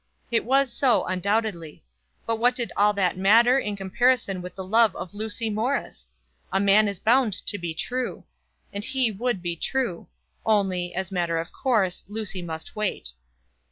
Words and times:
It 0.31 0.45
was 0.45 0.73
so, 0.73 1.05
undoubtedly; 1.05 1.83
but 2.25 2.37
what 2.37 2.55
did 2.55 2.71
all 2.75 2.91
that 2.93 3.17
matter 3.19 3.59
in 3.59 3.75
comparison 3.75 4.41
with 4.41 4.55
the 4.55 4.63
love 4.63 4.95
of 4.95 5.13
Lucy 5.13 5.47
Morris? 5.47 6.07
A 6.51 6.59
man 6.59 6.87
is 6.87 6.99
bound 6.99 7.33
to 7.45 7.59
be 7.59 7.75
true. 7.75 8.23
And 8.73 8.83
he 8.83 9.11
would 9.11 9.43
be 9.43 9.55
true. 9.55 10.07
Only, 10.43 10.91
as 10.95 11.11
a 11.11 11.13
matter 11.13 11.37
of 11.37 11.51
course, 11.53 12.03
Lucy 12.07 12.41
must 12.41 12.75
wait. 12.75 13.09